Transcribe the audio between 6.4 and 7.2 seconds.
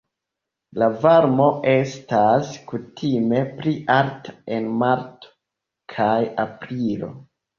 aprilo.